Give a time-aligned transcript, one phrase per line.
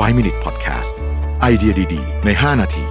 [0.00, 0.90] 5 Minute Podcast
[1.40, 2.84] ไอเดียดี ๆ ใน 5 นาที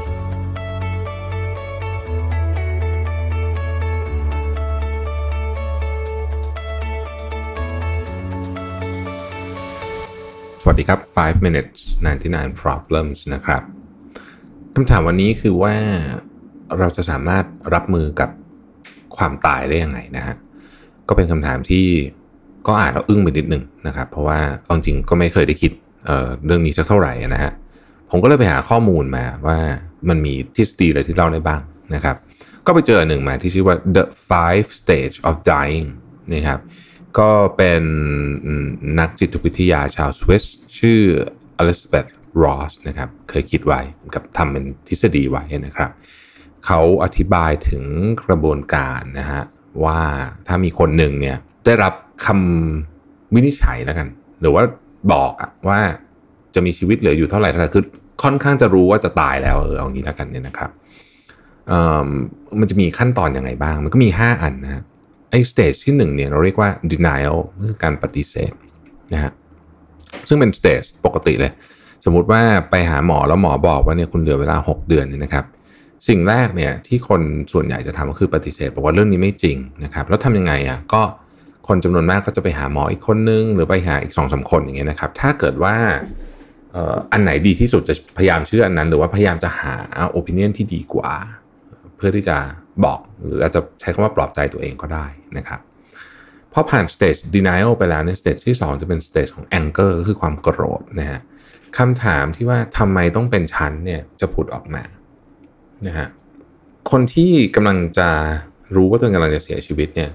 [10.61, 11.79] สวัสดีครับ 5 minutes
[12.21, 13.61] 99 problems นะครับ
[14.75, 15.75] คำถามวันนี้คือว่า
[16.77, 18.29] เราจะสามารถรับมือกับ
[19.17, 20.35] ความตายได้ยังไงนะฮะ
[21.07, 21.85] ก็เป็นคำถามที่
[22.67, 25.73] ก็อ่านเราอึ้งไปนิดนึงนะครับ เพราะว่าเอาจริงก็ไม่เคยได้คิด
[26.05, 27.51] เเรื่องนี้สักเท่าไหร่นะฮะ
[28.09, 29.57] ผมก็เลยไปหาข้อมูลมาว่า
[30.09, 31.61] มันมีทฤษฎีอะไรที่เล่าได้บ้าง
[31.95, 32.15] นะครับ
[32.65, 35.87] ก็ไปเจอหนึ่งมาที่ชื่อว่า the five stage of dying
[36.33, 36.59] นะครับ
[37.19, 37.83] ก็เป็น
[38.99, 40.43] นักจิตวิทยาชาวสวิส
[40.79, 41.01] ชื่อ
[41.57, 42.07] อลิซาเบธ
[42.43, 43.79] รอสนะครับเคยคิดไว้
[44.15, 45.91] กับทำเป็นทฤษฎีไว้นะครับ
[46.65, 47.83] เขาอธิบายถึง
[48.25, 49.41] กระบวนการนะฮะ
[49.83, 49.99] ว่า
[50.47, 51.93] ถ้ามีคนหนึ่งเนี่ยได้รับ
[52.25, 54.07] คำวินิจฉัยแล้วกัน
[54.41, 54.63] หรือว่า
[55.13, 55.79] บอกอะว่า
[56.55, 57.85] จะมีชีวิตเหลืออยู่เท่าไหร่เท่าไหร่คือ
[58.23, 60.71] ค่อนข้างจะรู้ว่าจะตายแล้วเออเอางี้แล้วกันเนี่ยนะครับ
[62.59, 64.83] มันจะมีขั้นตอนยังไงบ้าง มันก็มี 5 อันนะ
[65.31, 67.37] ไอ้ stage ที่1เนี่ยเราเรียกว่า denial
[67.69, 68.53] คือการปฏิเสธ
[69.13, 69.31] นะฮะ
[70.27, 71.51] ซึ่งเป็น stage ปกติเลย
[72.05, 75.45] สมมุติว่าไปหาหมอแล้วหมอบอกว่าเนี่ยคุณเหลือเวลา 6 เดือนเนี่ยนะครับ
[76.07, 77.21] สิ่งแรกเนี่ยที่คน
[77.53, 81.01] ส่วนใหญ่จะทำก็คือปฏิเสธบอกว่าเรื่องนี้ไม่จริงนะครับ แล้วทำยังไงอะก็
[81.67, 85.75] คนจำนวนมากก็จะไปหาหมออีกคนนึง หรือไปหาอีกสองสามคนอย่างเงี้ยนะครับ ถ้าเกิดว่า
[87.11, 89.75] อันไหนดีที่สุดจะพยายามเชื่ออันนั้น หรือว่าพยายามจะหา
[90.09, 91.11] opinion ที่ดีกว่า
[91.95, 92.37] เพื่อที่จะ
[92.85, 95.05] บอกหรืออาจจะใช้คำว่าปลอบใจตัวเองก็ได้
[95.37, 95.59] นะครับ
[96.53, 101.19] พอผ่านสเตจ denial ไปแล้วใน stage ที่ 2 จะเป็นสเตจของ anger ก็คือความโกรธนะฮะ
[101.77, 104.83] คำถามที่ว่าทำไมต้องเป็นชั้นเนี่ยจะผุดออกมา
[105.87, 106.07] นะฮะ
[106.91, 108.09] คนที่กำลังจะ
[108.75, 110.09] รู้ว่าตัวเองกำลังจะเสียชีวิตเนี่ย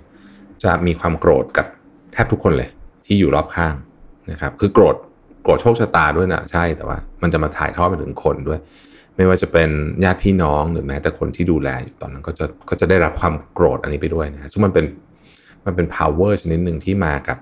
[0.65, 1.67] จะมีความโกรธกับ
[2.13, 2.69] แทบทุกคนเลย
[3.07, 3.75] ที่อยู่รอบข้าง
[4.31, 4.97] นะครับ คือโกรธ
[5.43, 8.59] โกรธโชคชะตาด้วยนะใช่แต่ว่ามันจะมาถ่ายทอดไปถึงคนด้วย
[9.17, 9.71] ไม่ว่าจะเป็น
[10.05, 14.85] ญาติพี่น้องหรือแม้แต่คนที่ดูแลอยู่ตอนนั้นก็จะก็จะได้รับความโกรธอันนี้ไปด้วยนะซึ่งมันเป็น
[15.67, 17.39] มันเป็น power ชนิดหนึ่งที่มากับ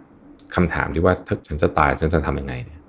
[0.55, 2.81] คำถามที่ว่าถ้าฉันจะตายฉันจะทำยังไงเนี่ย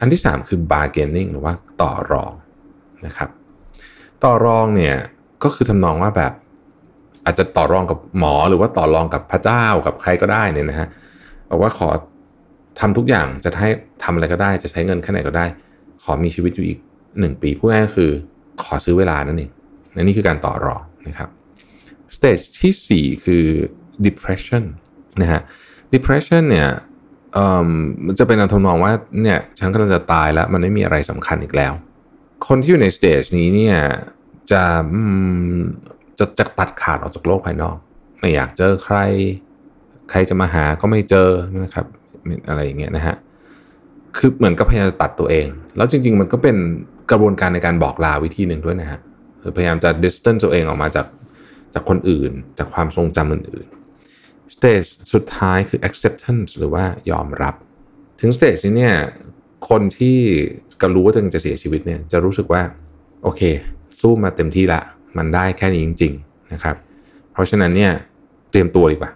[0.00, 2.32] อันที่สามคือ bargaining หรือว่าต่อรอง
[3.06, 3.30] นะครับ
[4.24, 4.96] ต่อรองเนี่ย
[5.42, 6.32] ก็คือทำนองว่าแบบ
[7.26, 10.88] อาจจะต่อรองกับหมอหรือว่าต่อรองกับพระเจ้ากับใครก็ได้เนี่ยนะฮะ
[11.50, 11.88] บอกว่าขอ
[12.80, 13.70] ทำทุกอย่างจะให้
[14.02, 15.46] ทำอะไรก็ได้ จะใช้เงินแค่ไหนก็ได้
[16.02, 16.78] ขอมีชีวิตอยู่อีก
[17.20, 18.10] หนึ่งปีพูดง่ายก็คือ
[18.62, 19.50] ขอซื้อเวลานั่นเอง
[19.94, 21.28] นี่คือการต่อรองนะครับ
[22.16, 23.44] stage ที่ 4 คือ
[24.06, 24.64] depression
[25.20, 25.40] นะฮะ
[25.94, 26.68] depression เนี่ย
[28.06, 28.92] มันจะเป็นอันทำนองว่า
[29.22, 31.72] เนี่ยฉันกำลังจะตายแล้ว มันไม่มีอะไรสำคัญอีกแล้ว
[32.46, 33.78] คนที่อยู่ในสเตจนี้เนี่ย
[34.52, 34.62] จะ
[36.18, 37.76] จะจะตัดขาดออกจากโลกภายนอก
[38.18, 38.96] ไม่อยากเจอใคร
[40.10, 41.30] ใครจะมาหาก็ไม่เจอ
[41.64, 41.86] นะครับ
[42.48, 43.16] อะไรอย่างเงี้ยนะฮะ
[44.16, 46.56] คือเหมือนกับพยายามจะตัดตัวเอง แล้วจริง ๆ มันก็เป็น
[47.10, 49.00] กระบวนการในการบอกลาวิธีหนึ่งด้วยนะฮะ
[49.42, 51.06] คือพยายามจะ distance ตัวเองออกมาจาก
[51.74, 54.82] จากคนอื่น จากความทรงจำอื่นๆ stage
[55.12, 57.54] สุดท้ายคือ acceptance หรือว่ายอมรับ
[58.20, 58.94] ถึง stage นี้เนี่ย
[59.68, 60.18] คนที่
[60.80, 62.62] กำลังรู้ว่าตัวเองจะเสียชีวิตเนี่ยจะรู้สึกว่า
[63.22, 63.42] โอเค
[64.00, 64.80] สู้มาเต็มที่ละ
[65.18, 66.76] มันได้แค่นี้จริง ๆนะครับ
[67.32, 67.92] เพราะฉะนั้นเนี่ย
[68.50, 69.12] เตรียมตัวดีกว่า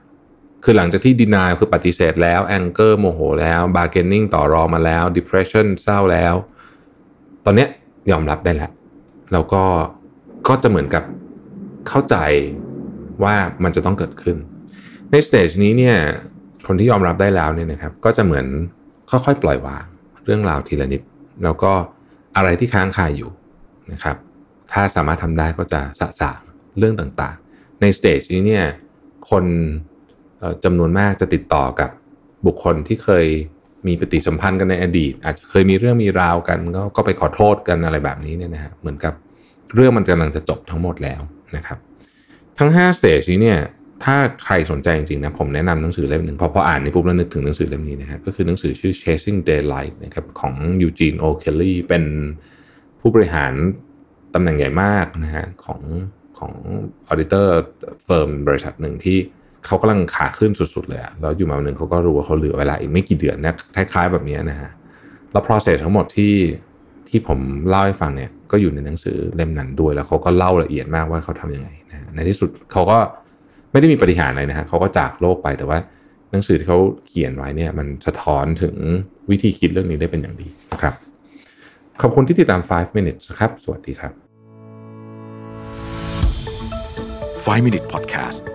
[0.65, 6.35] คือหลังจากที่ denial คือปฏิเสธแล้ว anger โมโหแล้ว bargaining ต่อรองมาแล้ว depression เศร้าแล้ว
[7.45, 7.67] ตอนนี้
[8.11, 8.71] ยอมรับได้แล้ว
[9.33, 9.65] แล้วก็
[10.49, 11.05] ก็จะเหมือนกับ
[11.89, 12.17] เข้าใจ
[13.25, 14.37] ว่ามันจะต้องเกิดขึ้น
[15.11, 15.97] ใน stage นี้เนี่ย
[16.67, 18.47] คนที่ยอมรับได้แล้วเนี่ยนะครับ ก็จะเหมือน
[19.11, 19.85] ค่อยๆปล่อยวาง
[20.25, 21.03] เรื่องราวทีละนิด
[21.45, 21.73] แล้วก็
[22.37, 23.31] อะไรที่ค้างคาอยู่
[23.93, 24.17] นะครับ
[24.73, 26.41] ถ้าสามารถทำได้ก็จะสะสาง
[26.79, 28.65] เรื่องต่างๆ ใน stage นี้เนี่ย
[29.31, 29.45] คน
[30.65, 31.91] จำนวนมากจะติดต่อกับ
[32.47, 33.27] บุคคลที่เคย
[33.87, 39.15] มีปฏิสัมพันธ์กันในอดีต อาจจะเคยมีเรื่องมีราวกันก็ก็ไปขอโทษกันอะไรแบบนี้เนี่ยนะฮะเหมือนกับ
[39.75, 41.21] เรื่องมันกำลังจะจบทั้งหมดแล้ว
[41.57, 41.79] นะครับ
[42.59, 43.61] ทั้ง5สเตจนี้เนี่ย
[44.05, 52.05] ถ้าใครสนใจจริงๆนะผมแนะนำหนังสือเล่มหนึ่งพอพออ่านในปุ๊บแล้วนึกถึงหนังสือเล่มนี้นะฮะก็คือหนังสือชื่อ Chasing Daylight นะครับของยูจีนโอเคลลี่เป็น
[53.01, 53.53] ผู้บริหาร
[54.35, 55.81] ตำแหน่งใหญ่มากนะฮะของ
[56.39, 56.53] ของ
[57.09, 57.53] ออเดอร์
[58.05, 59.19] เฟิร์มบริษัทหนึ่งที่
[59.67, 64.71] เขากำลังขาขึ้นสุดๆเลยอะแล้วอยู่มาวันหนึ่งเขาก็รู้ว่าเขาเหลือเวลาอีกไม่กี่เดือนนะคล้ายๆแบบนี้นะฮะ
[65.33, 66.35] แล้ว process ทั้งหมดที่
[67.09, 67.39] ที่ผม
[67.69, 72.99] เล่าให้ฟังเนี่ยก็อยู่ในหนังสือเล่มนั้นด้วยแล้วเขาก็เล่าละเอียดมากว่าเขาทํำยังไงนะในที่สุดเขาก็
[73.73, 75.79] ไม่ได้มีปฏิหารอะไรนะฮะเขาก็จากโลกไปแต่ว่า
[76.31, 78.77] หนังสือที่เขาเขียนไว้เนี่ยมันสะท้อนถึง
[79.31, 80.95] วิธีคิดเรื่องนี้ได้เป็นอย่างดีนะครับ
[82.01, 84.13] ขอบคุณที่ติดตาม 5 minutes นะครับ สวัสดีครับ
[87.45, 88.50] 5 minute podcast